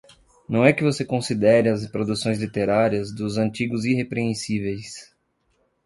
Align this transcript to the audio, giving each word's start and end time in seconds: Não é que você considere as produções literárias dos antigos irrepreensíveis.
Não 0.49 0.65
é 0.65 0.73
que 0.73 0.83
você 0.83 1.05
considere 1.05 1.69
as 1.69 1.85
produções 1.85 2.39
literárias 2.39 3.13
dos 3.13 3.37
antigos 3.37 3.85
irrepreensíveis. 3.85 5.13